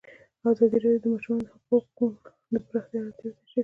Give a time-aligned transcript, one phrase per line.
[0.51, 2.17] ازادي راډیو د د ماشومانو حقونه
[2.53, 3.59] د پراختیا اړتیاوې تشریح کړي.